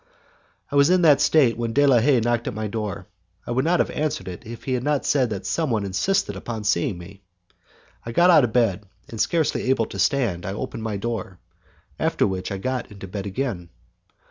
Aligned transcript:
I 0.71 0.75
was 0.75 0.89
in 0.89 1.03
that 1.03 1.21
state 1.21 1.59
when 1.59 1.73
De 1.73 1.85
la 1.85 1.99
Haye 1.99 2.21
knocked 2.21 2.47
at 2.47 2.55
my 2.55 2.65
door. 2.65 3.05
I 3.45 3.51
would 3.51 3.63
not 3.65 3.79
have 3.79 3.91
answered 3.91 4.27
if 4.47 4.63
he 4.63 4.73
had 4.73 4.83
not 4.83 5.05
said 5.05 5.29
that 5.29 5.45
someone 5.45 5.85
insisted 5.85 6.35
upon 6.35 6.63
seeing 6.63 6.97
me. 6.97 7.21
I 8.03 8.11
got 8.11 8.31
out 8.31 8.43
of 8.43 8.51
bed, 8.51 8.87
and, 9.09 9.21
scarcely 9.21 9.69
able 9.69 9.85
to 9.85 9.99
stand, 9.99 10.43
I 10.43 10.53
opened 10.53 10.81
my 10.81 10.97
door, 10.97 11.37
after 11.99 12.25
which 12.25 12.51
I 12.51 12.57
got 12.57 12.89
into 12.91 13.07
bed 13.07 13.27
again. 13.27 13.69